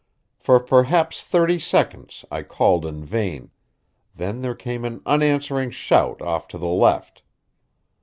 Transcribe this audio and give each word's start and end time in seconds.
For 0.39 0.59
perhaps 0.59 1.21
thirty 1.21 1.59
seconds 1.59 2.25
I 2.31 2.41
called 2.41 2.87
in 2.87 3.05
vain, 3.05 3.51
then 4.15 4.41
there 4.41 4.55
came 4.55 4.83
an 4.83 5.03
unanswering 5.05 5.69
shout 5.69 6.23
off 6.23 6.47
to 6.47 6.57
the 6.57 6.65
left. 6.65 7.21